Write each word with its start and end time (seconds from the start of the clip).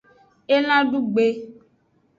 Elan 0.55 0.83
dugbe. 0.91 1.25